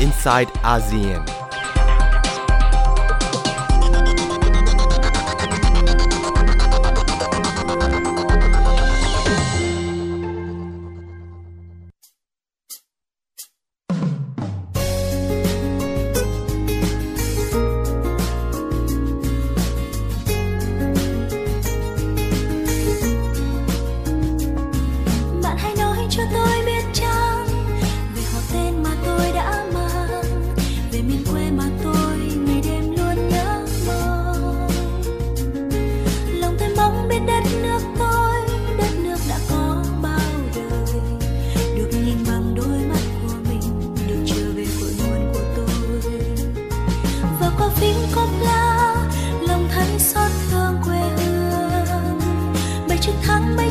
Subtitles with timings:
[0.00, 1.37] inside ASEAN.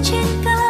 [0.03, 0.66] Trên cao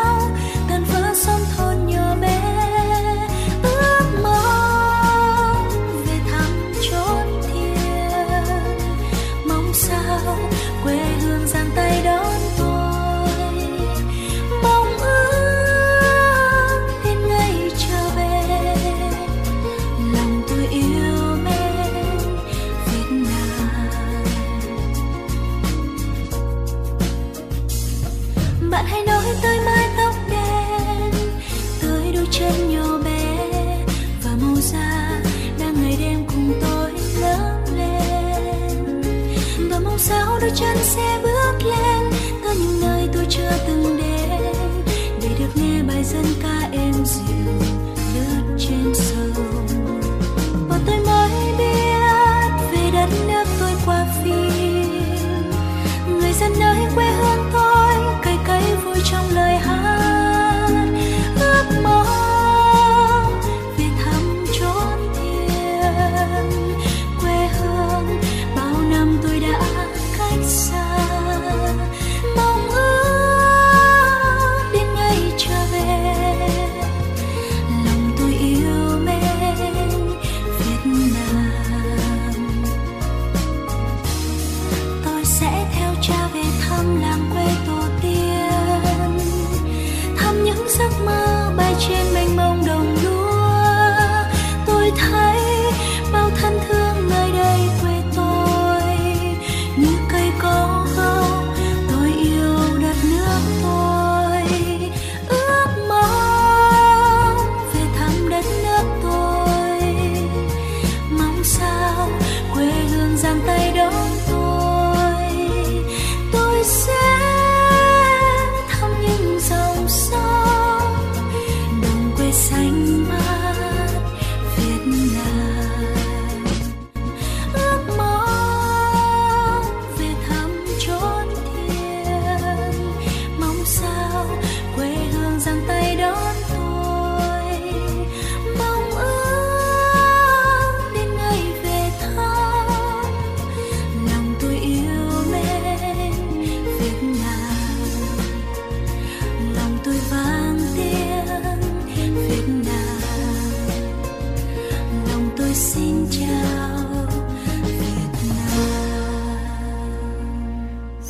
[39.98, 41.27] sao đôi chân sẽ bước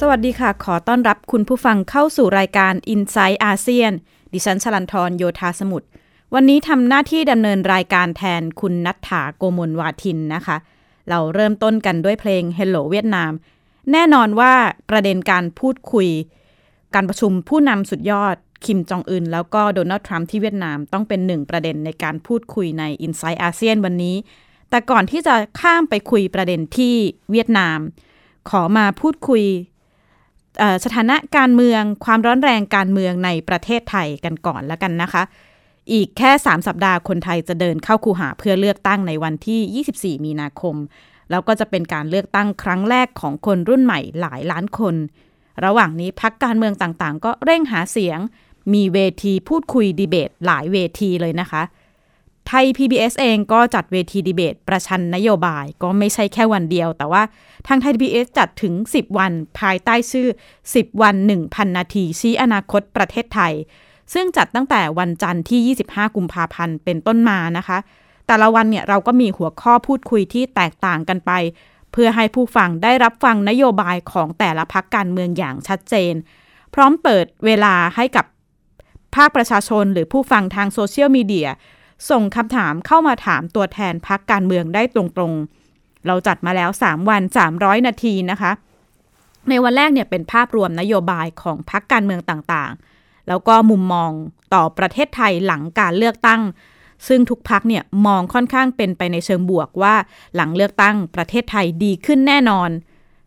[0.09, 3.91] วัสดีค่ะ ขอต้อนรับคุณผู้ฟังเข้าสู่รายการ i n s i ซต์อาเซียน
[4.33, 5.87] ดิฉันชลันทรโยธาสมุทร
[6.33, 10.57] วันนี้ทำหน้าที่ดำเนินรายการแทนคุณนัทธาโกมลวาทินนะคะ
[11.09, 13.31] เราเริ่มต้นกันด้วยเพลง Hello เวียดนาม
[13.91, 14.53] แน่นอนว่า
[14.89, 16.07] ประเด็นการพูดคุย
[16.95, 18.35] การประชุมผู้นำสุดยอด
[18.65, 24.15] คิมจองอึนแล้วก็โดนัลด์ทรัมป์ที่เวียดนามต้องเป็นหนึ่งประเด็นในการพูดคุยใน i n s i ซต์อาเซียนวันนี้
[24.69, 26.95] แต่ก่อนที่จะข้ามไปคุยประเด็นที่
[27.31, 27.79] เวียดนาม
[28.49, 29.43] ขอมาพูดคุย
[30.83, 35.23] สถานะการเมืองความร้อนแรงการเมืองในประเทศไทยกันก่อนแล้วกันนะคะ
[35.93, 40.75] อีกแค่ 3 สัปดาห์คนไทยจะเดินเข้าคูหาเพื่อเลือกตั้งในวันที่ 24 มีนาคม
[41.29, 44.95] แล้วก็จะเป็นการเลือกตั้งครั้งแรกของคนรุ่นใหม่หลายล้านคน
[45.65, 48.19] ระหว่างนี้พักการเมืองต่างๆ ก็เร่งหาเสียง
[48.73, 51.61] มีเวทีพูดคุยดีเบตหลายเวทีเลยนะคะ
[52.47, 57.23] ไทย PBS เองก็จัดเวทีดีเบต ประชันนโยบายก็ไม่ใช่แค่วันเดียว แต่ว่า
[57.67, 60.27] ทางไทย PBS จัดถึง 10 วันภายใต้ชื่อ
[60.63, 61.15] 10 วัน
[61.45, 63.53] 1,000 นาที ชี้อนาคตประเทศไทย
[64.13, 67.77] ซึ่งจัดตั้งแต่วันจันทร์ที่ 25 กุมภาพันธ์เป็นต้นมานะคะ
[68.27, 71.31] แต่ละวันเนี่ยเราก็มีหัวข้อพูดคุยที่แตกต่างกันไป
[71.91, 76.13] เพื่อให้ผู้ฟังได้รับฟังนโยบายของแต่ละพักการเมืองอย่างชัดเจน
[76.73, 78.25] พร้อมเปิดเวลาให้กับ
[79.15, 81.49] ภาคประชาชนหรือผู้ฟังทางโซเชียลมีเดีย
[82.09, 87.21] ส่งคำถามเข้ามาถามตัวแทนพักการเมืองได้ตรงๆ เราจัดมาแล้ว 3 วัน
[87.55, 88.51] 300 นาทีนะคะ
[89.49, 94.11] ในวันแรกเนี่ยเป็นภาพรวมนโยบายของพักการเมืองต่างๆ แล้วก็มุมมอง
[94.53, 96.41] ต่อประเทศไทยหลังการเลือกตั้ง
[97.07, 99.95] ซึ่งทุกพักเนี่ยมองค่อนข้างเป็นไปในเชิงบวกว่า
[100.35, 102.69] หลังเลือกตั้งประเทศไทยดีขึ้นแน่นอน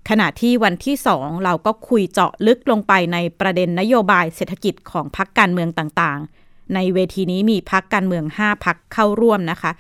[0.09, 6.40] ขณะที่วันที่ 2 เราก็คุยเจาะลึกลงไปในประเด็นนโยบายเศรษฐกิจของพักการเมืองต่างๆ
[6.75, 9.73] ในเวทีนี้มีพักการเมือง 5 พักเข้าร่วมนะคะ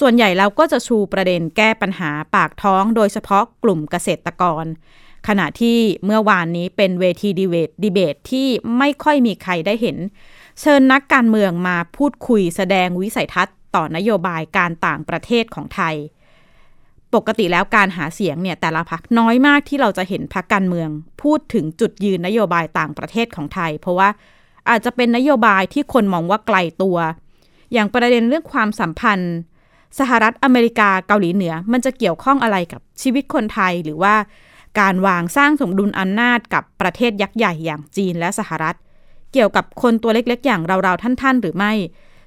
[0.00, 4.64] ส่วนใหญ่เราก็จะชูประเด็นแก้ปัญหาปากท้อง โดยเฉพาะกลุ่มเกษตรกร
[5.28, 9.96] ขณะที่เมื่อวานนี้เป็นเวทีดีเบตดีเบตที่ไม่ค่อยมีใครได้เห็น
[10.60, 15.94] เชิญนักการเมืองมาพูดคุยแสดงวิสัยทัศน์ ต่อนโยบายการต่างประเทศของไทย
[17.14, 20.88] ปกติแล้วการหาเสียงเนี่ยแต่ละพักน้อยมากที่เราจะเห็นพักการเมือง
[21.22, 24.08] พูดถึงจุดยืนนโยบายต่างประเทศของไทย เพราะว่า
[24.70, 26.96] อาจจะเป็นนโยบายที่คนมองว่าไกลตัว
[27.72, 29.34] อย่างประเด็นเรื่องความสัมพันธ์
[29.98, 34.14] สหรัฐอเมริกาเกาหลีเหนือ มันจะเกี่ยวข้องอะไรกับชีวิตคนไทยหรือว่า
[34.80, 38.76] การวางสร้างสมดุลอำนาจกับประเทศยักษ์ใหญ่อย่างจีนและสหรัฐ
[39.32, 41.72] เกี่ยวกับคนตัวเล็กๆ อย่างเราๆท่านๆ หรือไม่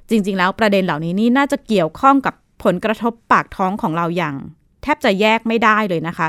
[0.09, 2.33] จริง ๆ แล้วประเด็นเหล่านี้นี่น่าจะเกี่ยวข้องกับ
[2.63, 4.35] ผลกระทบปากท้องของเราอย่าง
[4.81, 6.27] แทบจะแยกไม่ได้เลยนะคะ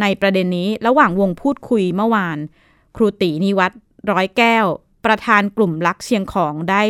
[0.00, 2.38] ในประเด็นนี้ระหว่างวงพูดคุยเมื่อวาน
[2.96, 3.74] ครูตีนิวัตร
[4.10, 4.66] ร้อยแก้ว
[5.04, 6.82] ประธานกลุ่มลักเชียงของได้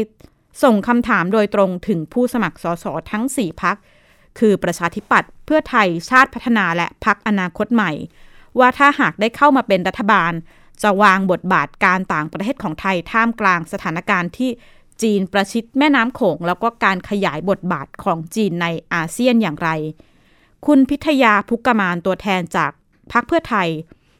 [0.62, 3.76] ส่งคำถามโดยตรงถึงผู้สมัครสสทั้ง 4พัก
[4.38, 7.93] คือประชาธิปัตย์เพื่อไทยชาติพัฒนาและพักอนาคตใหม่
[8.59, 10.32] ว่าถ้าหากได้เข้ามาเป็นรัฐบาล
[10.82, 14.50] จะวางบทบาทการต่างประเทศของไทยท่ามกลางสถานการณ์ที่
[15.03, 19.70] จีนประชิดแม่น้ำโขง แล้วก็การขยายบทบาทของจีนในอาเซียนอย่างไร
[20.67, 22.70] คุณพิทยาพุกกมานตัวแทนจาก
[23.12, 23.69] พรรคเพื่อไทย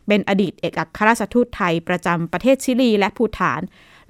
[0.07, 3.61] เป็นอดีตเอกอัครราชทูตไทยประจำประเทศชิลีและภูฏาน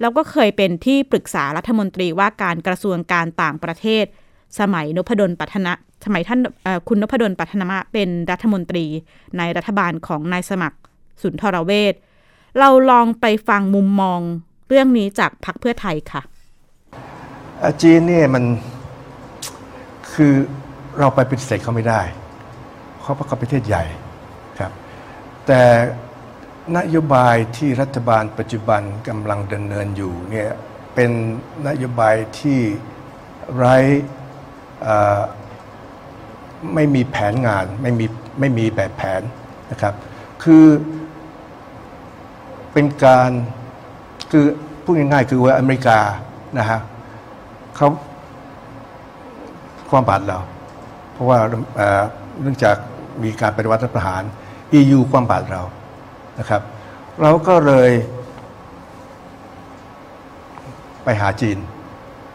[0.01, 4.05] แล้วก็เคยเป็นที่ปรึกษารัฐมนตรีว่าการกระทรวงการต่างประเทศ
[4.59, 5.73] สมัยนพดลปัฒนะ
[6.05, 6.39] สมัยท่าน
[6.87, 8.85] คุณนพดลปัฒนมะเป็นรัฐมนตรี
[9.37, 10.77] ในรัฐบาลของนายสมัคร
[11.21, 11.93] สุนทรเวช
[12.59, 14.19] เราลองไปฟังมุมมอง
[14.67, 16.21] เรื่องนี้จากพรรคเพื่อไทยค่ะ
[17.81, 18.43] จีนเนี่ยมัน
[20.13, 20.33] คือ
[20.99, 22.01] เราไปปฏิเสธเขาไม่ได้
[22.99, 23.83] เพราะว่าเขาประเทศใหญ่
[25.47, 25.63] แต่
[26.77, 30.49] นโยบายที่รัฐบาลปัจจุบันกำลังดำเนินอยู่เนี่ย
[30.95, 31.11] เป็น
[31.67, 32.59] นโยบายที่
[33.55, 33.77] ไร้
[36.73, 38.05] ไม่มีแผนงานไม่มี
[38.39, 39.21] ไม่มีแบบแผน
[39.71, 39.93] นะครับ
[40.43, 40.65] คือ
[42.73, 43.29] เป็นการ
[44.31, 44.45] คือ
[44.83, 45.99] พูดง่ายๆคือว่าอเมริกา
[46.57, 46.79] นะฮะ
[47.75, 47.87] เขา
[49.89, 50.39] ความบาดเรา
[51.11, 51.37] เพราะว่า
[52.41, 52.75] เนื่องจาก
[53.23, 54.23] มีการปฏิวัติรัฐประหาร
[54.79, 55.61] EU ความบาดเรา
[56.39, 56.61] นะครับ
[57.21, 57.91] เราก็เลย
[61.03, 61.57] ไปหาจีน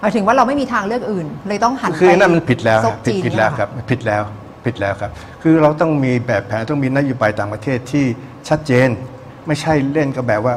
[0.01, 4.23] หมายถึงว่าเราไม่มีทางเลือกอื่น เลยต้องหันไปคือนั่นมันผิดแล้วซบผิดจีนผิดแล้วเนี่ยครับผิดแล้ว
[4.65, 5.11] ผิดแล้วครับ
[5.43, 8.05] คือเราต้องมีแบบแผนต้องมีนโยบายต่างประเทศที่
[8.49, 8.89] ชัดเจน
[9.47, 10.55] ไม่ใช่เล่นกับแบบว่า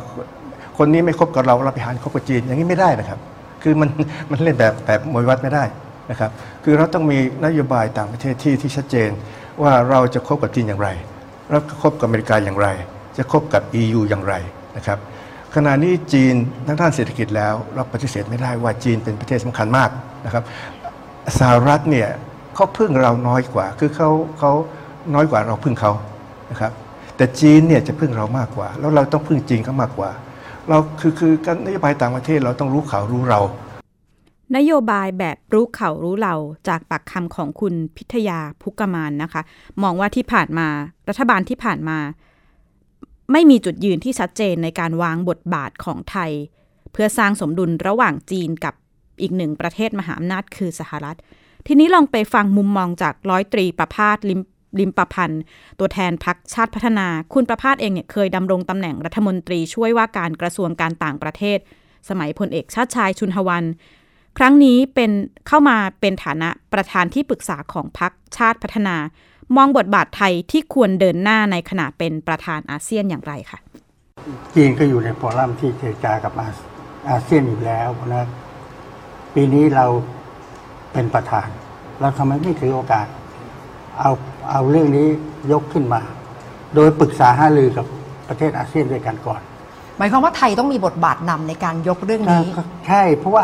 [0.77, 3.19] คนนี้ไม่คบกับเราเราไปหาคบกับจีนอย่างนี้ไม่ได้นะครับ
[3.63, 3.89] คือมัน
[4.31, 5.63] มันเล่นแบบแบบมวยวัดไม่ได้
[6.11, 6.31] นะครับ
[6.63, 9.09] คือเราต้องมีนโยบายต่างประเทศที่ที่ชัดเจน
[9.61, 10.89] ว่าเราจะคบกับจีนอย่างไร
[11.51, 12.67] ราจะคบกับอเมริกาอย่างไร
[13.17, 14.33] จะคบกับ EU อย่างไร
[14.77, 14.99] นะครับ
[15.55, 16.33] ขณะนี้จีน
[16.67, 19.89] ทั้งด้านเศรษฐกิจแล้วเราปฏิเสธไม่ได้ว่าจีนเป็นประเทศสำคัญมาก
[20.25, 20.43] นะครับ
[21.39, 22.09] สหรัฐเนี่ย
[22.55, 24.51] เขาพึ่งเราน้อยกว่า คือเขาเขา
[25.13, 25.91] น้อยกว่าเราพึ่งเขา
[26.51, 26.71] นะครับ
[27.17, 30.11] แต่จีนเนี่ยจะพึ่งเรามากกว่า แล้วเราต้องพึ่งจีนเขามากกว่า
[30.69, 33.41] เราคือคือการนโยบายต่างประเทศเราต้องรู้เขารู้เรา
[34.55, 36.35] นโยบายแบบรู้เขารู้เรา
[36.67, 39.41] จากปากคำของคุณพิทยาพุกมานนะคะ
[39.83, 40.67] มองว่าที่ผ่านมา
[41.09, 41.99] รัฐบาลที่ผ่านมา
[43.31, 46.31] ไม่มีจุดยืนที่ชัดเจนในการวางบทบาทของไทย
[46.91, 48.73] เพื่อสร้างสมดุลระหว่างจีนกับ
[49.21, 51.17] อีกหนึ่งประเทศมหาอำนาจคือสหรัฐ
[51.67, 54.41] ทีนี้ลองไปฟังมุมมองจากร้อยตรีประพาสลิม
[54.79, 55.41] ลิมประพันธ์
[55.79, 61.59] ตัวแทนพักชาติพัฒนา คุณประพาสเองเนี่ยเคยดำรงตำแหน่งรัฐมนตรีช่วยว่าการกระทรวงการต่างประเทศ
[62.09, 63.63] สมัยพลเอกชาติชายชุนหวัน
[64.37, 65.11] ครั้งนี้เป็น
[65.47, 68.95] เข้ามาเป็นฐานะประธานที่ปรึกษาของพักชาติพัฒนา
[69.55, 73.59] มองบทบาทไทยที่ควรเดินหน้าในขณะเป็นประธานอาเซียนอย่างไรคะ
[74.55, 76.47] จีนก็อยู่ในฟอรัมที่เจรจากับอา
[77.09, 78.25] อาเซียนอยู่แล้วนะ
[79.35, 79.85] ปีนี้เรา
[80.93, 81.47] เป็นประธาน
[82.01, 83.07] เราทำไมไม่ถือโอกาส
[83.99, 84.11] เอา
[84.51, 85.07] เอาเรื่องนี้
[85.51, 86.01] ยกขึ้นมา
[86.75, 87.85] โดยปรึกษาหารือกับ
[88.29, 89.41] ประเทศอาเซียนด้วยกันก่อน
[89.97, 92.47] หมายความว่าไทยต้องมีบทบาทนำในการยกเรื่องนี้
[92.87, 93.43] ใช่ เพราะว่า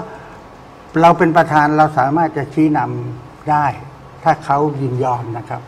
[1.02, 3.66] เราเป็นประธานเราสามารถจะชี้นำได้
[4.24, 5.62] ถ้าเขายินยอมนะครับ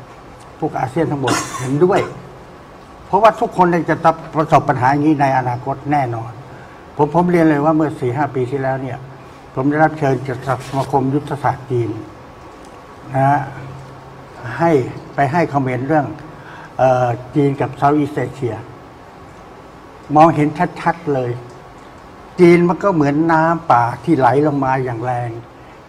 [0.59, 1.99] พวกอาเซียนทั้งหมดเห็นด้วย
[3.07, 6.31] เพราะว่าทุกคนจะต้องประสบปัญหาอย่างนี้ในอนาคตแน่นอน
[6.95, 8.97] ผมผมเรียนเลยว่าเมื่อสี่ห้าปีที่แล้วเนี่ย
[9.53, 11.89] ผมได้รับเชิญจากสมาคมยุทธศาสตร์จีน
[13.15, 13.41] นะฮะ
[14.57, 14.71] ให้
[15.15, 16.07] ไปให้คอมเมนต์เรื่อง
[16.81, 18.55] ออจีนกับเซาท์อีสเอเชีย
[20.15, 20.47] มองเห็น
[20.81, 21.31] ชัดๆเลย
[22.39, 25.29] จีนมันก็เหมือนน้ำป่าที่ไหลลงมาอย่างแรง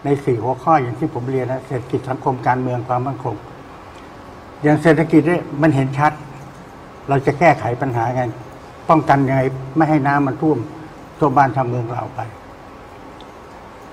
[0.03, 3.35] ในสี่หัวข้ออย่างที่ผมเรียนนะเศรษฐกิจสังคมการเมืองความมั่นคง
[4.63, 6.11] อย่างเศรษฐกิจเนี่ยมันเห็นชัด
[7.09, 8.23] เราจะแก้ไขปัญหาไง
[8.89, 9.41] ป้องกันยังไง
[9.77, 10.57] ไม่ให้น้ำมันท่วม
[11.19, 12.19] ท่วมบ้านทำเมืองเราไป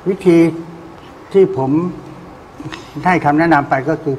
[0.08, 0.38] วิธี
[1.32, 1.70] ที่ผม
[3.04, 4.16] ให้คำแนะนำไปก็คือ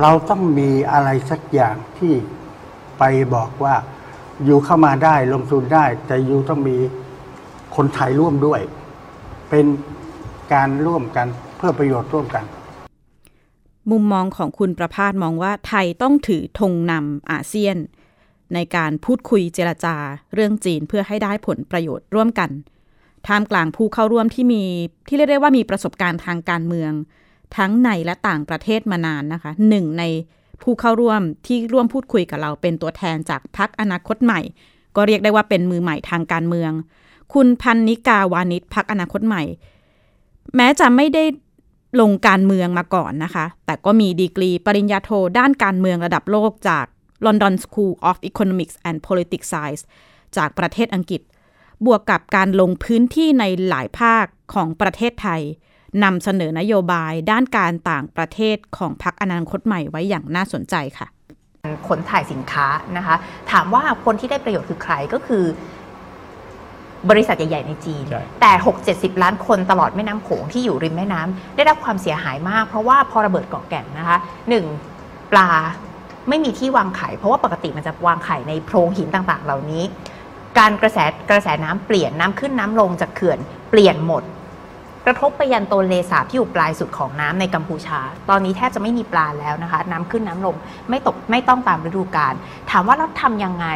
[0.00, 2.14] เราต้องมีอะไรสักอย่างที่
[2.98, 3.02] ไป
[3.34, 3.74] บอกว่า
[4.44, 6.76] อยู่เข้ามาได้ลงทุนได้ แต่อยู่ต้องมี
[7.76, 8.60] คนไทยร่วมด้วย
[9.50, 9.66] เป็น
[10.52, 12.44] การร่วมกันเพื่อประโยชน์ร่วมกัน
[13.90, 17.76] มุมมองของคุณประพาสมองว่าไทยต้องถือธงนำอาเซียน
[18.54, 19.96] ในการพูดคุยเจรจา
[20.34, 22.50] เรื่องจีนเพื่อให้ได้ผลประโยชน์ร่วมกัน
[23.26, 24.62] ท่ามกลางผู้เข้าร่วมที่มี
[25.08, 26.92] ที่เรียกได้ว่ามีประสบการณ์ทางการเมือง
[27.56, 30.04] ทั้งในและต่างประเทศมานานนะคะหนึ่งใน
[30.62, 34.40] ผู้เข้าร่วมที่ร่วมพูดคุยกับเราเป็นตัวแทนจากพักอนาคตใหม่
[34.96, 36.72] ก็เรียกได้ว่าเป็นมือใหม่ทางการเมือง
[37.32, 39.42] คุณพันนิกาวานิชพักอนาคตใหม่
[40.56, 41.24] แม้จะไม่ได้
[42.00, 46.86] ลงการเมืองมาก่อนนะคะ แต่ก็มีดีกรีปริญญาโทด้านการเมืองระดับโลกจาก
[47.26, 49.82] London School of Economics and Politics Science
[50.36, 51.20] จากประเทศอังกฤษ
[51.86, 55.42] บวกกับการลงพื้นที่ในหลายภาคของประเทศไทย
[56.04, 61.08] นำเสนอนโยบายด้านการต่างประเทศของพรรคอนาคตใหม่ไว้อย่างน่าสนใจค่ะ
[61.88, 63.16] ขนถ่ายสินค้านะคะ
[63.50, 65.44] ถามว่าคนที่ได้ประโยชน์คือใครก็คือ
[67.10, 68.52] บริษัทใหญ่ ๆ ในจีน ใช่ แต่
[68.88, 74.64] 6-70 ล้านคนตลอดแม่น้ำโขงที่อยู่ริมแม่น้ำได้รับความเสียหายมาก เพราะว่าพอระเบิดเกาะแก่นนะคะหนึ่ง
[75.32, 75.50] ปลา
[76.28, 79.82] ไม่มีที่วางไข่เพราะว่าปกติมันจะวางไข่ในโพรงหินต่างๆ เหล่านี้
[80.58, 80.98] การกระแส
[81.30, 83.38] กระแสน้ำเปลี่ยนน้ำขึ้นน้ำลงจากเขื่อน
[83.70, 84.22] เปลี่ยนหมด
[85.06, 90.54] กระทบไปยันโตนเลสาบที่อยู่ปลายสุดของน้ำในกัมพูชา ตอนนี้แทบจะไม่มีปลาแล้วนะคะ น้ำขึ้นน้ำลง
[90.90, 92.34] ไม่ตกไม่ต้องตามฤดูกาล
[92.70, 93.66] ถามว่าเราทำยังไง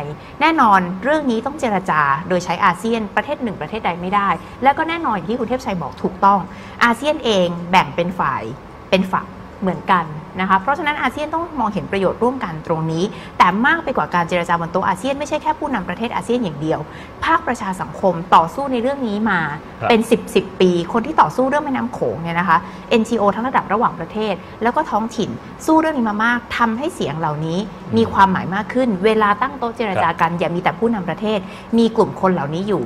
[0.41, 4.29] แน่นอนเรื่องนี้ต้องเจรจาโดยใช้อาเซียนประเทศหนึ่งประเทศใดไม่ได้
[4.63, 6.41] แล้วก็แน่นอนอย่างที่คุณเทพชัยบอกถูกต้อง
[6.85, 8.43] อาเซียนเองแบ่งเป็นฝ่าย
[8.91, 9.27] เป็นฝัก
[9.61, 10.05] เหมือนกัน
[10.41, 13.05] นะคะเพราะฉะนั้นอาเซียนต้องมองเห็นประโยชน์ร่วมกันตรงนี้
[13.39, 16.81] แต่มากไปกว่าการเจรจาบนโต๊ะอาเซียนไม่ใช่แค่ผู้นำประเทศอาเซียนอย่างเดียว
[17.25, 19.41] ภาคประชาสังคมต่อสู้ในเรื่องนี้มา
[19.81, 22.59] ครับเป็น 10 10 ปี คนที่ต่อสู้เรื่องแม่น้ำโขงเนี่ยนะคะ
[23.01, 25.31] NGO ทั้งระดับระหว่างประเทศ แล้วก็ท้องถิ่น
[25.67, 27.59] สู้เรื่องนี้มามากทำให้เสียงเหล่านี้
[27.97, 31.39] มีความหมายมากขึ้น เวลาตั้งโต๊ะเจรจากันอย่ามีแต่ผู้นำประเทศ
[31.79, 32.83] มีกลุ่มคนเหล่านี้อยู่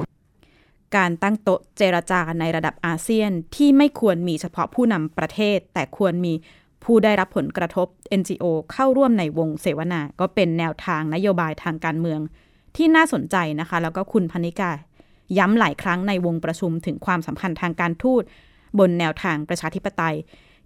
[0.96, 6.34] การตั้งโต๊ะเจรจาในระดับอาเซียนที่ไม่ควรมีเฉพาะผู้นำประเทศ แต่ควรมี
[6.84, 7.86] ผู้ได้รับผลกระทบ
[8.20, 12.20] NGO เข้าร่วมในวงเสวนา ก็เป็นแนวทางนโยบายทางการเมือง
[12.76, 14.70] ที่น่าสนใจนะคะ แล้วก็คุณพนิกา
[15.38, 18.22] ย้ำหลายครั้งในวงประชุมถึงความสัมพันธ์ทางการทูต
[18.78, 20.16] บนแนวทางประชาธิปไตย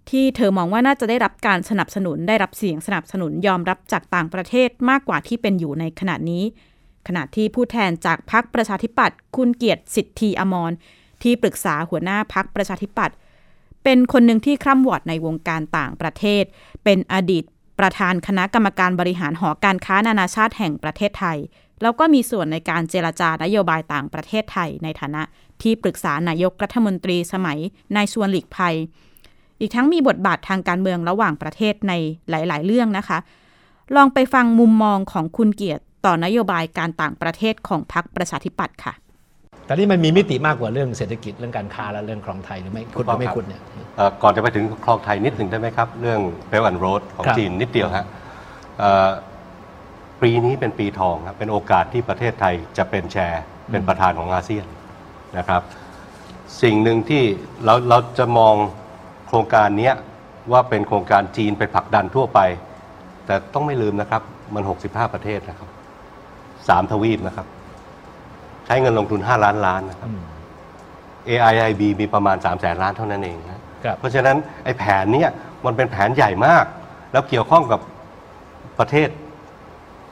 [0.09, 6.43] ที่เธอมองว่าน่าจะได้รับการสนับสนุน ได้รับเสียงสนับสนุนยอมรับจากต่างประเทศมากกว่าที่เป็นอยู่ในขณะนี้
[7.07, 10.71] ขณะที่ผู้แทนจากพรรคประชาธิปัตย์คุณเกียรติสิทธีอมร
[11.23, 13.15] ที่ปรึกษาหัวหน้าพรรคประชาธิปัตย์
[13.83, 16.43] เป็นคนหนึ่งที่คร่ำวอดในวงการต่างประเทศ
[16.83, 17.43] เป็นอดีต
[17.79, 21.37] ประธานคณะกรรมการบริหารหอการค้านานาชาติแห่งประเทศไทย
[21.81, 25.21] แล้วก็มีส่วนในการเจรจานโยบายต่างประเทศไทย ในฐานะ
[25.61, 27.59] ที่ปรึกษานายกรัฐมนตรีสมัย
[27.95, 28.75] นายชวนหลีกภัย
[29.59, 31.93] อีกทั้งมีบทบาททางการเมืองระหว่างประเทศใน
[32.29, 33.17] หลาย ๆ เรื่องนะคะ
[33.95, 38.93] ลองไปฟังมุมมองของคุณเกียรติต่อนโยบายการต่างประเทศของพรรคประชาธิปัตย์ค่ะ
[39.65, 43.61] แต่นี่มันมีมิติมากกว่าเรื่องเศรษฐกิจเรื่องการค้าและเรื่องครองไทยหรือไม่คุณหรือไม่คุณเนี่ย
[43.97, 46.19] เอ่อก่อนจะไปถึงคลองไทยนิดหนึ่งได้ไหมครับ เรื่อง
[46.51, 48.05] Belt and Road ของครับจีนนิดเดียวฮะ
[48.79, 49.09] เอ่อ
[50.21, 53.41] ปีนี้เป็นปีทองครับเป็นโอกาสที่ประเทศไทยจะเป็นแชร์
[53.71, 54.65] เป็นประธานของอาเซียน
[55.37, 55.61] นะครับ
[56.61, 57.23] สิ่งหนึ่งที่
[57.65, 58.55] เราเราจะมอง
[59.27, 59.95] โครงการเนี้ย
[60.51, 62.39] ว่าเป็นโครงการจีนไปผลักดันทั่วไป
[63.25, 64.21] แต่ต้องไม่ลืมนะครับ
[64.55, 65.69] มัน 65 ประเทศนะครับ
[66.67, 67.47] สามทวีปนะครับ
[68.65, 70.09] ใช้เงินลงทุน 5 ล้านล้านนะครับ
[71.29, 75.29] AIIB มีประมาณ 3 0 0แสนล้านเท่านั้นเองนะครับ เพราะฉะนั้นไอ้แผนเนี้ย
[75.65, 76.65] มันเป็นแผนใหญ่มาก
[77.11, 77.79] แล้วเกี่ยวข้องกับ
[78.79, 79.09] ประเทศ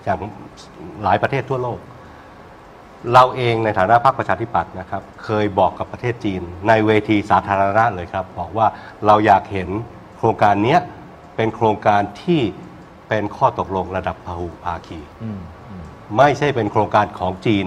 [0.04, 0.20] อย่าง
[1.04, 1.80] หลายประเทศทั่วโลก
[3.14, 8.68] เราเองในฐานะพรรคประชาธิปัตย์นะครับ เคยบอกกับประเทศจีน ในเวทีสาธารณะเลยครับ บอกว่า
[9.06, 9.70] เราอยากเห็น
[10.18, 10.80] โครงการเนี้ย
[11.36, 12.42] เป็นโครงการที่
[13.10, 15.40] เป็นข้อตกลงระดับพหุภาคีอืม
[15.70, 15.84] อืม
[16.18, 17.66] ไม่ใช่เป็นโครงการของจีน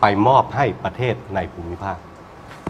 [0.00, 1.96] ไปมอบให้ประเทศในภูมิภาค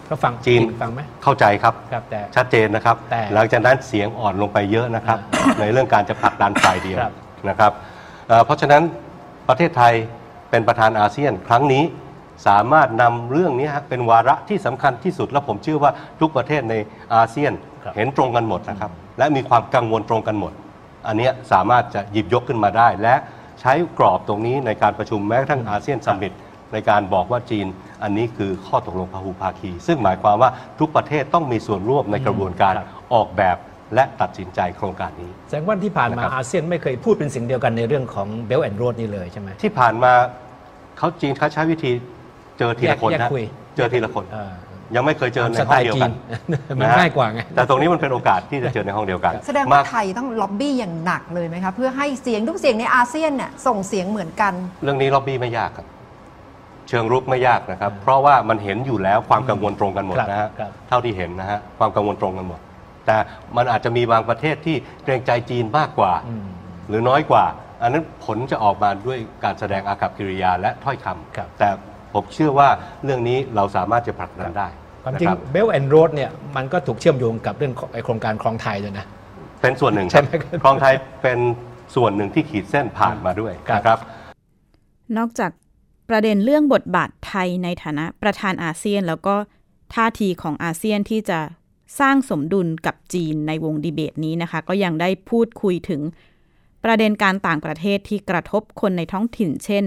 [0.09, 5.17] ก็ฟังจีน ฟังไหมเข้าใจครับ ครับแต่ ชัดเจนนะครับ แต่หลังจากนั้นเสียงอ่อนลงไปเยอะนะครับ
[5.59, 7.13] ในเรื่องการจะผลักดันฝ่ายเดียวครับ
[7.49, 7.71] นะครับ
[8.27, 8.83] เอ่อเพราะฉะนั้น
[9.49, 9.93] ประเทศไทย
[10.49, 11.83] เป็นประธานอาเซียน ครั้งนี้
[12.47, 16.75] สามารถนำเรื่องนี้ฮะเป็นวาระที่สำคัญที่สุด และผมเชื่อว่าทุกประเทศใน
[17.15, 20.53] อาเซียนครับ เห็นตรงกันหมดนะครับ และมีความกังวลตรงกันหมด
[21.07, 23.15] อันเนี้ยสามารถจะหยิบยกขึ้นมาได้ และ
[23.61, 26.33] ใช้กรอบตรงนี้ในการประชุมแม้กระทั่งอาเซียนซัมมิต
[26.73, 27.67] ในการบอกว่าจีน
[28.03, 30.49] อันนี้คือข้อตกลงพหุภาคี ซึ่งหมายความว่า
[30.79, 33.57] ทุกประเทศต้องมีส่วนร่วมในกระบวนการครับออกแบบ
[33.95, 40.11] และตัดสินใจโครงการนี้ แสดงว่าที่ผ่านมานะครับอาเซียนไม่เคยพูดเป็นเสิ่งเดียวกันในเรื่องของ Belt and Road นี่เลยใช่ไหมที่ผ่านมา
[40.97, 41.91] เขาจีนเขาใช้วิธี
[42.57, 43.43] เจอทีละคนแยกนะคุย
[43.75, 44.53] เจอทีละคนเออ
[44.95, 46.11] ยังไม่เคยเจอในสห้ไตองล์เดียวจีกัน
[46.51, 55.85] นมันะฮะง่ายกว่าไงแต่ตรงนี้มันเป็นโอกาสที่จะเจอในห้องเดียวกัน แสดงว่ามากไทยต้องล็อบบี้อย่างหนักเลยไหมคะเพื่อให้เสียงทุกเสียงในอาเซียนเนี่ยส่งเสียงเหมือนกัน เรื่องนี้ล็อบบี้ไม่ยากครับ
[56.89, 62.59] เชิงรุกไม่ยากนะครับ เพราะว่ามันเห็นอยู่แล้วความกังวลตรงกันหมดครับนะฮะครับเท่าที่เห็นนะฮะความกังวลตรงกันหมด
[63.05, 63.17] แต่
[63.57, 66.45] มันอาจจะมีบางประเทศที่เกรงใจจีนมากกว่าอืม
[66.89, 67.45] หรือน้อยกว่า
[67.81, 71.69] อันนั้นผลจะออกมาด้วยการแสดงอากับกิริยาและถ้อยคครับำแต่
[72.13, 72.69] ผมเชื่อว่า
[73.03, 74.67] เรื่องนี้เราสามารถจะผลักดันได้
[75.03, 79.05] ความจริงนะบ Belt and Road เนี่ยมันก็ถูกเชื่อมโยงกับเรื่องของไอ้โครงการคลองไทยด้วยนะ
[79.61, 80.93] เป็นส่วนหนึ่งใช่ไหมครับคลองไทย
[81.23, 81.39] เป็น
[81.95, 83.99] ส่วนหนึ่งที่ขีดเส้นผ่านมาด้วยครับนะครับ
[85.17, 85.51] นอกจาก
[86.09, 89.35] ประเด็นเรื่องบทบาทไทยในฐานะประธานอาเซียน แล้วก็
[89.93, 91.39] ท่าทีของอาเซียนที่จะ
[91.99, 96.01] สร้างสมดุลกับจีนในวงดีเบตนี้นะคะ ก็ยังได้พูดคุยถึง
[96.83, 99.83] ประเด็นการต่างประเทศที่กระทบคนในท้องถิ่น เช่น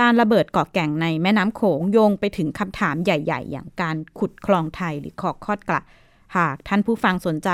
[0.00, 5.82] การระเบิดเกาะแก่งในแม่น้ำโขงโยงไปถึงคำถามใหญ่ ๆ อย่างการขุดคลองไทยหรือขอกคอดกระ
[6.36, 7.48] หากท่านผู้ฟังสนใจ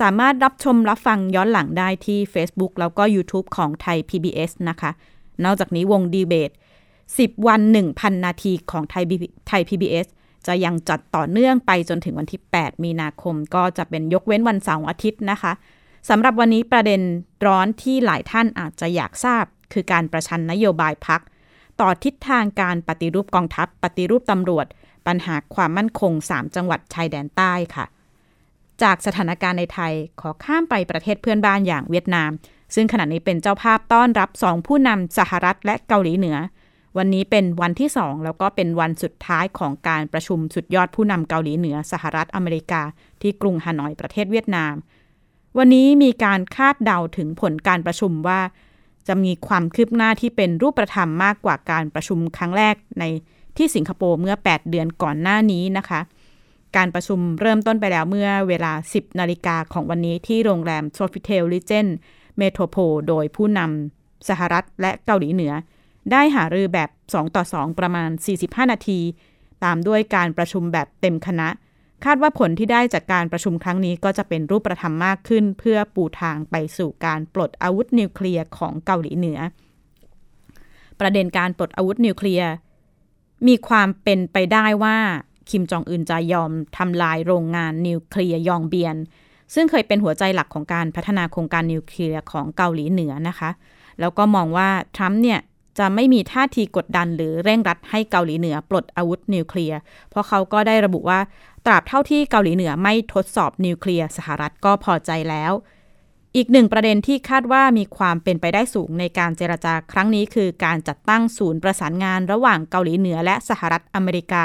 [0.00, 4.90] สามารถรับชมรับฟังย้อนหลังได้ที่ Facebook แล้วก็ YouTube ของไทย PBS นะคะ
[5.44, 6.50] นอกจากนี้วงดีเบต
[7.16, 7.60] 10 วัน
[7.92, 9.04] 1,000 นาทีของไทย
[9.48, 10.06] ไทย PBS
[10.46, 15.52] จะยังจัดต่อเนื่องไปจนถึงวันที่ 8 มีนาคม ก็จะเป็นยกเว้นวันเสาร์อาทิตย์นะคะ
[16.08, 17.00] สำหรับวันนี้ประเด็น
[17.46, 21.20] ร้อนที่หลายท่านอาจจะอยากทราบ คือการประชันนโยบายพัก
[21.80, 24.66] ต่อทิศทางการปฏิรูปกองทัพ ปฏิรูปตำรวจ
[25.06, 27.86] ปัญหาความมั่นคง 3 จังหวัดชายแดนใต้ค่ะ
[28.82, 32.30] จากสถานการณ์ในไทยขอข้ามไปประเทศเพื่อนบ้านอย่างเวียดนาม
[32.74, 36.36] ซึ่งขณะนี้เป็นเจ้าภาพต้อนรับสองผู้นำสหรัฐและเกาหลีเหนือ
[36.96, 42.82] วันนี้เป็นวันที่สองแล้วก็เป็นวันสุดท้ายของการประชุมสุดยอดผู้นำเกาหลีเหนือสหรัฐอเมริกา
[43.22, 44.74] ที่กรุงฮานอยประเทศเวียดนาม
[45.58, 48.40] วันนี้มีการคาดเดาถึงผลการประชุมว่า
[49.08, 53.04] จะมีความคืบหน้าที่เป็นรูปธรรมมากกว่าการประชุมครั้งแรกใน
[53.56, 56.00] ที่สิงคโปร์เมื่อ 8 เดือนก่อนหน้านี้นะคะ
[56.76, 61.90] การประชุมเริ่มต้นไปแล้วเมื่อเวลา 10 นาฬิกาของวันนี้ที่โรงแรม Sofitel Regent
[62.40, 65.52] Metropole โดยผู้นำสหรัฐและเกาหลีเหนือ
[66.12, 69.00] ได้หารือแบบ 2 ต่อ 2 ประมาณ 45 นาที
[69.64, 71.48] ตามด้วยการประชุมแบบเต็มคณะ
[72.04, 79.38] คาดว่าผลที่ได้จากการประชุมครั้งนี้ก็จะเป็นรูปธรรมมากขึ้น เพื่อปูทางไปสู่การปลดอาวุธนิวเคลียร์ของเกาหลีเหนือ
[81.00, 82.50] ประเด็นการปลดอาวุธนิวเคลียร์
[83.48, 84.96] มีความเป็นไปได้ว่า
[85.50, 88.96] คิมจองอึนจะยอมทำลายโรงงานนิวเคลียร์ยองเบียน
[89.54, 93.50] ซึ่งเคยเป็นหัวใจหลักของการพัฒนาโครงการนิวเคลียร์ของเกาหลีเหนือนะคะ
[94.00, 95.40] แล้วก็มองว่าทรัมป์เนี่ย
[95.78, 99.78] จะไม่มีท่าทีกดดันหรือเร่งรัดให้เกาหลีเหนือปลดอาวุธนิวเคลียร์
[100.10, 101.20] เพราะเขาก็ได้ระบุว่า
[101.66, 105.52] ตราบเท่าที่เกาหลีเหนือไม่ทดสอบนิวเคลียร์สหรัฐก็พอใจแล้ว
[106.36, 114.44] อีกหนึ่งประเด็นที่คาดว่ามีความเป็นไปได้สูงในการเจรจาครั้งนี้คือการจัดตั้งศูนย์ประสานงานระหว่างเกาหลีเหนือและสหรัฐอเมริกา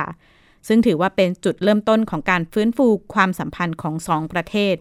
[0.67, 4.75] ซึ่งถือว่าเป็นจุดเริ่มต้นของการฟื้นฟูความสัมพันธ์ของสองประเทศ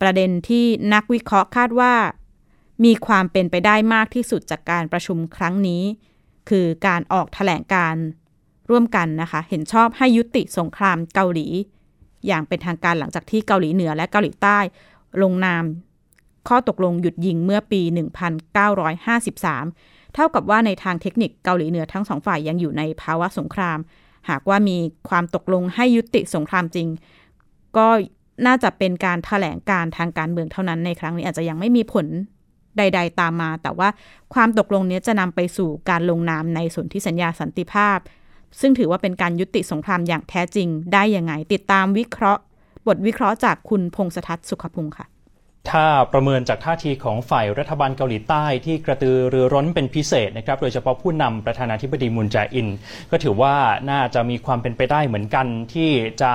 [0.00, 1.94] ประเด็นที่นักวิเคราะห์คาดว่า
[2.84, 5.82] มีความเป็นไปได้มากที่สุดจากการประชุมครั้งนี้
[6.48, 7.94] คือการออกแถลงการ
[8.70, 11.46] ร่วมกันนะคะ เห็นชอบให้ยุติสงครามเกาหลี
[12.26, 14.58] อย่างเป็นทางการหลังจากที่เกาหลีเหนือและเกาหลีใต้
[15.22, 15.64] ลงนาม
[16.48, 17.80] ข้อตกลงหยุดยิงเมื่อปี
[18.58, 23.78] 1953 เท่ากับว่าในทางเทคนิคเกาหลีเหนือทั้งสองฝ่ายยังอยู่ในภาวะสงคราม
[24.28, 24.76] หากว่ามี
[25.08, 26.88] ความตกลงให้ยุติสงครามจริง
[27.76, 27.88] ก็
[28.46, 32.06] น่าจะเป็นการถแถลงการทางการเมืองเท่านั้นในครั้งนี้อาจจะยังไม่มีผล
[32.78, 33.88] ใด ๆ ตามมา แต่ว่า
[34.34, 37.98] ความตกลงนี้จะนำไปสู่การลงนามในสนธิสัญญาสันติภาพ
[38.60, 42.42] ซึ่งถือว่าเป็นการยุติสงครามอย่างแท้จริงได้ยังไง ติดตามวิเคราะห์
[42.86, 45.06] บทวิเคราะห์จากคุณพงษทัศน์สุขพงศ์ค่ะ
[45.70, 52.68] ถ้าประเมินจากท่าทีของฝ่ายรัฐบาลเกาหลีใต้ที่กระตือรือร้นเป็นพิเศษนะครับ โดยเฉพาะผู้นำประธานาธิบดีมุนแจอิน
[53.10, 53.54] ก็ถือว่า
[53.90, 55.90] น่าจะมีความเป็นไปได้เหมือนกันที่
[56.22, 56.32] จะ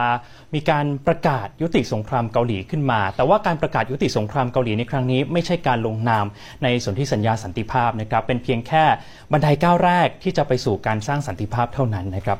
[0.53, 6.25] มีการประกาศยุติสงครามเกาหลีขึ้นมา แต่ว่าการประกาศยุติสงครามเกาหลีในครั้งนี้ไม่ใช่การลงนาม
[6.63, 8.83] ในสนธิสัญญาสันติภาพนะครับ เป็นเพียงแค่
[9.31, 12.39] บันไดก้าวแรกที่จะไปสู่การสร้างสันติภาพเท่านั้นนะครับ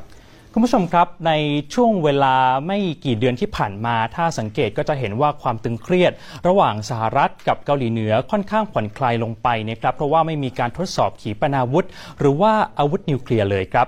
[0.56, 1.32] คุณผู้ชมครับใน
[1.74, 2.34] ช่วงเวลา
[2.66, 6.12] ไม่กี่เดือนที่ผ่านมา ถ้าสังเกตก็จะเห็นว่าความตึงเครียด
[6.48, 11.86] ระหว่างสหรัฐกับเกาหลีเหนือค่อนข้างผ่อนคลายลงไปนะครับเพราะว่าไม่มีการทดสอบขีปนาวุธ
[12.18, 13.86] หรือว่าอาวุธนิวเคลียร์เลยครับ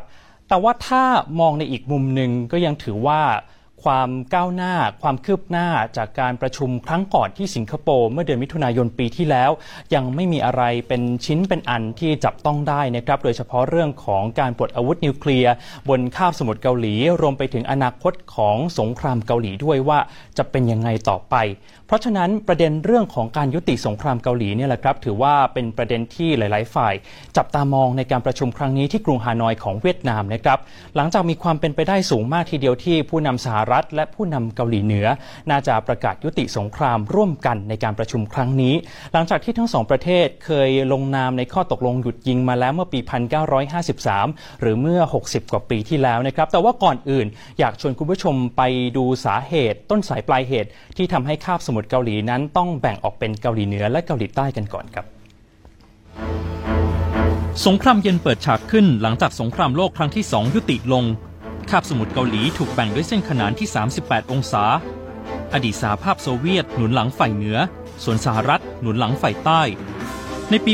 [0.49, 1.03] แต่ว่าถ้า
[1.41, 3.21] มองในอีกมุมหนึ่งก็ยังถือว่า
[3.85, 9.51] ความก้าวหน้าความคืบหน้าจากการประชุมครั้งก่อนที่สิงคโปร์เมื่อเดือนมิถุนายนปีที่แล้ว
[9.95, 15.55] ยังไม่มีอะไรเป็นชิ้นเป็นอันที่จับต้องได้นะครับ โดยเฉพาะเรื่องของการปลดอาวุธนิวเคลียร์
[15.89, 19.99] บนคาบสมุทรเกาหลี รวมไปถึงอนาคตของสงครามเกาหลีด้วยว่า
[20.39, 21.37] จะเป็นยังไงต่อไป
[21.87, 26.95] เพราะฉะนั้นประเด็นเรื่องของการยุติสงครามเกาหลีเนี่ยแหละครับ ถือว่าเป็นประเด็นที่หลาย ๆ ฝ่าย
[27.37, 30.59] จับตามองในการประชุมครั้งนี้ที่กรุงฮานอยของเวียดนามนะครับ
[30.97, 35.07] หลังจากมีความเป็นไปได้สูงมากทีเดียวที่ผู้นำสหรัฐ และผู้นำเกาหลีเหนือ
[35.51, 38.75] น่าจะประกาศยุติสงครามร่วมกันในการประชุมครั้งนี้
[39.13, 43.01] หลังจากที่ทั้งสองประเทศเคยลงนามในข้อตกลงหยุดยิงมาแล้วเมื่อปี
[43.81, 47.27] 1953 หรือเมื่อ 60 กว่าปีที่แล้วนะครับ แต่ว่าก่อนอื่น
[47.59, 48.63] อยากชวนคุณผู้ชมไป
[48.97, 55.07] ดูสาเหตุ ต้นสายปลายเหตุ ที่ทำให้คาบสมุทรเกาหลีนั้นต้องแบ่งออกเป็นเกาหลีเหนือและเกาหลีใต้กันก่อนครับ
[57.67, 61.05] สงครามเย็นเปิดฉากขึ้นหลังจากสงครามโลกครั้งที่2ยุติลง
[61.71, 63.69] คาบสมุทรเกาหลีถูกแบ่งด้วยเส้นขนานที่
[64.01, 64.65] 38 องศา
[65.53, 67.59] อดีตสหภาพโซเวียตหนุนหลังฝ่ายเหนือ
[68.05, 69.63] ส่วนสหรัฐหนุนหลังฝ่ายใต้
[70.51, 70.73] ในปี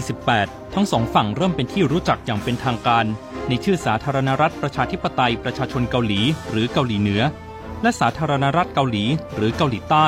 [0.00, 3.04] 1948 ทั้งสองฝั่งเริ่มเป็นที่รู้จักอย่างเป็นทางการ
[3.48, 7.22] ในชื่อสาธารณรัฐประชาธิปไตยประชาชนเกาหลี หรือเกาหลีเหนือ
[7.82, 9.04] และสาธารณรัฐเกาหลี
[9.36, 10.06] หรือเกาหลีใต้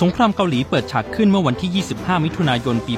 [0.00, 2.94] สงครามเกาหลีเปิดฉากขึ้นเมื่อวันที่ 25 มิถุนายน ปี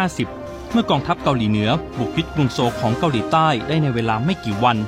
[0.00, 4.78] 1950 เมื่อกองทัพเกาหลีเหนือบุกยึดกรุงโซลของเกาหลีใต้ได้ในเวลาไม่กี่วัน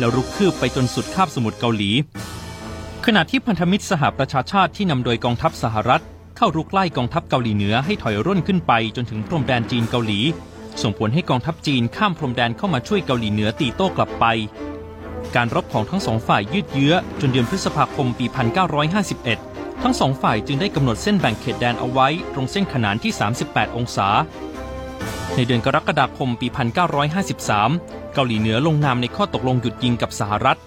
[0.00, 1.90] แล้วรุกคืบไปจนสุดคาบสมุทรเกาหลี
[3.06, 6.02] ขณะที่พันธมิตรสหประชาชาติที่นำโดยกองทัพสหรัฐ
[6.36, 10.20] เข้ารุกไล่กองทัพเกาหลีเหนือให้ถอยร่นขึ้นไปจนถึงพรมแดนจีนเกาหลี
[10.82, 14.24] ส่งผลให้กองทัพจีนข้ามพรมแดนเข้ามาช่วยเกาหลีเหนือตีโต้กลับไป
[15.36, 18.26] การรบของทั้งสองฝ่ายยืดเยื้อจนเดือนพฤษภาคมปี
[19.04, 23.12] 1951 ทั้งสองฝ่ายจึงได้กำหนดเส้นแบ่งเขตแดนเอาไว้ตรงเส้นขนานที่
[23.44, 24.08] 38 องศา
[25.36, 26.48] ในเดือนกรกฎาคมปี
[27.30, 30.58] 1953 เกาหลีเหนือลงนามในข้อตกลงหยุดยิงกับสหรัฐ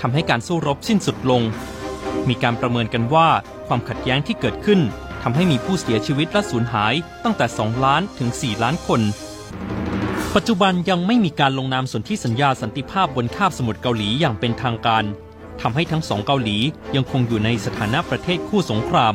[0.00, 1.42] ทำให้การสู้รบสิ้นสุดลง
[2.28, 3.28] มีการประเมินกันว่า
[3.66, 4.80] ความขัดแย้งที่เกิดขึ้น
[5.22, 9.00] ทำให้มีผู้เสียชีวิตและสูญหายตั้งแต่ 2 ล้านถึง 4 ล้านคน
[10.34, 15.04] ปัจจุบันยังไม่มีการลงนามสนธิสัญญาสันติภาพบนคาบสมุทรเกาหลีอย่างเป็นทางการ
[15.60, 16.58] ทำให้ทั้งสองเกาหลี
[16.96, 19.14] ยังคงอยู่ในสถานะประเทศคู่สงคราม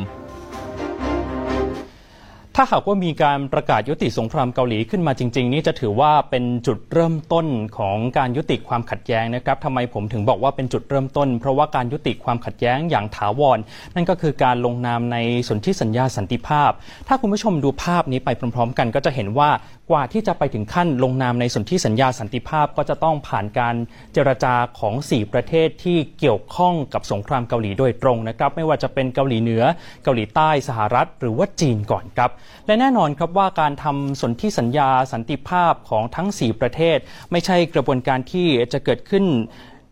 [2.57, 13.59] ถ้าหากว่ามีการประกาศยุติสงครามเกาหลีขึ้นมาจริง ๆ นี่จะถือว่าเป็นจุดเริ่มต้นของการยุติความขัดแย้งนะครับทำไมผมถึงบอกว่าเป็นจุดเริ่มต้น เพราะว่าการยุติความขัดแย้งอย่างถาวร
[13.95, 16.71] นั่นก็คือการลงนามในสนธิสัญญาสันติภาพ
[17.07, 19.49] ถ้าคุณผู้ชมดูภาพนี้ไปพร้อม ๆ กันก็จะเห็นว่า
[19.91, 23.75] กว่าที่จะไปถึงขั้นลงนามในสนธิสัญญาสันติภาพก็จะต้องผ่านการ
[24.13, 29.63] เจรจาของ 4 ประเทศที่เกี่ยวข้องกับสงครามเกาหลีโดยตรงนะครับ ไม่ว่าจะเป็นเกาหลีเหนือ
[30.03, 32.31] เกาหลีใต้สหรัฐ หรือว่าจีนก่อนครับ
[32.65, 36.97] และแน่นอนครับว่าการทำสนธิสัญญาสันติภาพของทั้ง 4 ประเทศ
[37.31, 39.25] ไม่ใช่กระบวนการที่จะเกิดขึ้น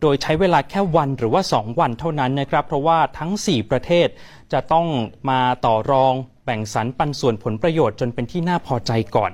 [0.00, 4.08] โดยใช้เวลาแค่วันหรือว่า 2 วันเท่านั้นนะครับ เพราะว่าทั้ง 4 ประเทศ
[4.52, 4.86] จะต้อง
[5.30, 6.12] มาต่อรอง
[6.44, 9.32] แบ่งสรรปันส่วนผลประโยชน์จนเป็นที่น่าพอใจก่อน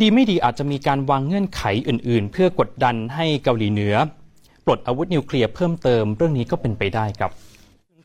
[0.00, 3.94] ดีไม่ดีอาจจะมีการวางเงื่อนไขอื่น ๆ เพื่อกดดันให้เกาหลีเหนือ
[4.64, 7.30] ปลดอาวุธนิวเคลียร์เพิ่มเติม เรื่องนี้ก็เป็นไปได้ครับ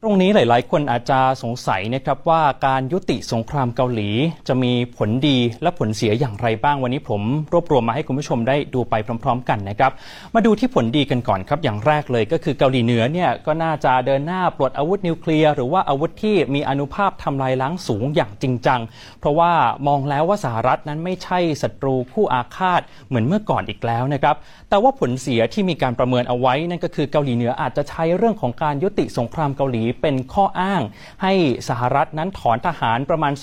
[0.05, 4.09] ตรงนี้หลาย ๆ คนอาจจะสงสัยนะครับว่าการยุติสงครามเกาหลี
[4.47, 7.21] จะมีผลดีและผลเสียอย่างไรบ้างวันนี้ผม
[7.53, 9.91] รวบรวมมาให้คุณผู้ชมได้ดูไปพร้อม ๆ กันนะครับ
[10.35, 18.81] มาดูที่ผลดีกันก่อนครับ อย่างแรกเลยก็คือเกาหลีเหนือเนี่ยก็น่าจะเดินหน้าปลดอาวุธนิวเคลียร์หรือว่าอาวุธที่มีอนุภาพทำลายล้างสูงอย่างจริงจัง
[19.19, 19.51] เพราะว่า
[19.87, 24.35] มองแล้วว่าสหรัฐนั้นไม่ใช่ศัตรูคู่อาฆาตเหมือนเมื่อก่อนอีกแล้วนะครับ
[24.69, 30.81] แต่ว่าผลเสียที่มีการประเมินเอาไว้นั่นก็คือเกาหลีเหนืออาจจะใช้เรื่องของการยุติสงครามเกาหลีเป็นข้ออ้าง
[31.23, 31.33] ให้
[31.69, 33.33] สหรัฐนั้นถอนทหารประมาณ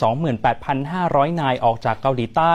[0.64, 2.54] 28,500 นายออกจากเกาหลีใต้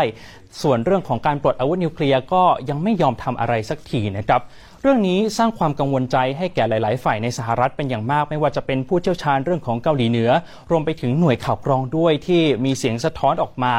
[0.62, 4.42] ส่วนเรื่องของการปลดอาวุธนิวเคลียร์ก็ยังไม่ยอมทำอะไรสักทีนะครับ
[4.86, 10.30] เรื่องนี้สร้างความกังวลใจให้แก่หลาย ๆ ฝ่ายในสหรัฐเป็นอย่างมาก ไม่ว่าจะเป็นผู้เชี่ยวชาญเรื่องของเกาหลีเหนือ
[10.72, 13.74] รวมไปถึงหน่วยข่าวกรองด้วยที่มีเสียงสะท้อนออกมา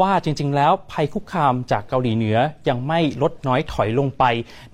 [0.00, 2.36] ว่าจริง ๆ แล้วภัยคุกคามจากเกาหลีเหนือ
[2.68, 4.24] ยังไม่ลดน้อยถอยลงไป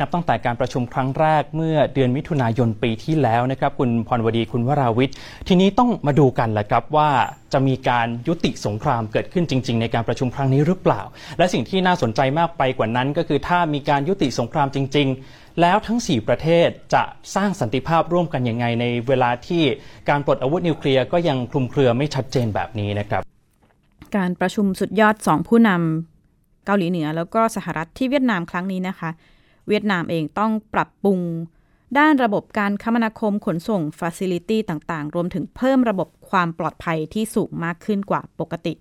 [0.00, 5.14] นับตั้งแต่การประชุมครั้งแรกเมื่อเดือนมิถุนายนปีที่แล้วนะครับคุณพรวดีคุณวราวิทย์
[5.48, 7.10] ทีนี้ต้องมาดูกันแหละครับว่า
[7.52, 11.02] จะมีการยุติสงครามเกิดขึ้นจริง ๆ ในการประชุมครั้งนี้หรือเปล่า
[11.38, 17.02] และสิ่งที่น่าสนใจมากไปกว่านั้น ก็คือถ้ามีการยุติสงครามจริง ๆ แล้วทั้ง 4 ประเทศจะ
[17.34, 19.62] สร้างสันติภาพร่วมกันยังไงในเวลาที่
[20.08, 23.22] การปลดอาวุธนิวเคลียร์ก็ยังคลุมเครือไม่ชัดเจนแบบนี้นะครับ
[24.16, 29.10] การประชุมสุดยอดสองผู้นำเกาหลีเหนือ แล้วก็สหรัฐที่เวียดนามครั้งนี้นะคะ
[29.68, 31.20] เวียดนามเองต้องปรับปรุง
[31.98, 38.74] ด้านระบบการคมนาคมขนส่งฟ a ซิลิตี้ต่างๆ รวมถึงเพิ่มระบบความปลอดภัยที่สูงมากขึ้นกว่าปกติ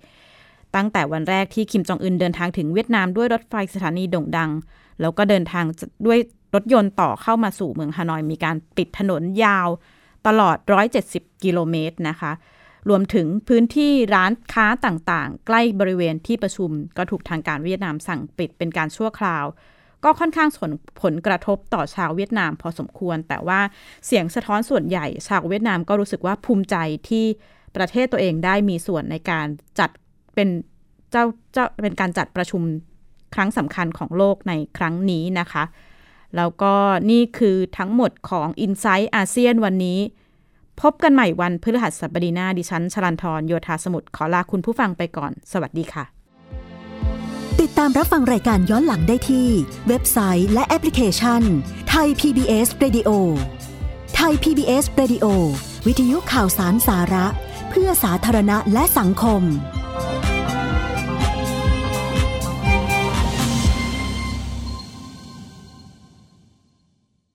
[0.76, 4.52] ตั้งแต่วันแรกที่คิมจองอึนเดินทางถึงเวียดนามด้วยรถไฟสถานีโด่งดัง
[5.02, 5.66] แล้วก็เดินทาง
[6.06, 6.20] ด้วย
[6.56, 9.68] รถยนต์ต่อเข้ามาสู่เมืองฮานอยมีการปิดถนนยาว
[10.28, 10.58] ตลอด
[11.00, 12.32] 170 กิโลเมตรนะคะ
[12.90, 19.46] รวมถึงพื้นที่ร้านค้าต่างๆ ใกล้บริเวณที่ประชุม ก็ถูกทางการเวียดนามสั่งปิดเป็นการชั่วคราว
[20.04, 23.60] ก็ค่อนข้างส่งผลกระทบต่อชาวเวียดนามพอสมควร แต่ว่า
[24.06, 26.76] เสียงสะท้อนส่วนใหญ่ ชาวเวียดนามก็รู้สึกว่าภูมิใจ
[27.10, 27.26] ที่
[27.76, 29.48] ประเทศตัวเองได้มีส่วนในการ
[29.80, 29.90] จัด
[30.36, 30.50] เป็น
[31.12, 32.62] เจ้าเจ้าเป็นการจัดประชุม
[33.36, 35.64] ครั้งสำคัญของโลกในครั้งนี้นะคะ
[36.38, 36.74] แล้วก็
[37.12, 40.00] นี่คือทั้งหมดของ i n s i ซต์อาเซียนวันนี้
[40.82, 46.06] พบกันใหม่วันพฤหัสบดีหน้าดิฉันชลันทรโยธาสมุทรขอลาคุณผู้ฟังไปก่อน สวัสดีค่ะ
[47.62, 49.48] ติดตามรับฟังรายการย้อนหลังได้ที่
[49.88, 51.42] เว็บไซต์และแอปพลิเคชัน
[51.90, 53.10] ไทย PBS Radio
[54.16, 55.26] ไทย PBS Radio
[55.88, 57.26] วิทยุข่าวสารสาระ
[57.70, 59.42] เพื่อสาธารณะและสังคม